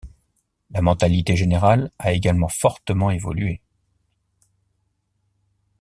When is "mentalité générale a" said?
0.81-2.11